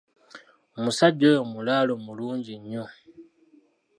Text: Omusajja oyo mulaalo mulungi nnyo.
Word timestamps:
Omusajja 0.77 1.25
oyo 1.31 1.41
mulaalo 1.51 1.93
mulungi 2.05 2.53
nnyo. 2.59 2.85